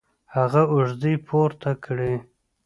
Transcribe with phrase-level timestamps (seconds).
[0.35, 2.13] هغه اوږې پورته کړې